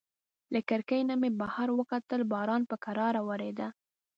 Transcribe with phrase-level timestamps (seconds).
[0.53, 3.67] له کړکۍ نه مې بهر وکتل، باران په کراره وریده.